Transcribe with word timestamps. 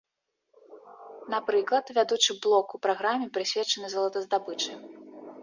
Напрыклад, 1.33 1.85
вядучы 1.97 2.31
блок 2.47 2.67
у 2.79 2.81
праграме 2.87 3.27
прысвечаны 3.37 3.93
золатаздабычы. 3.97 4.73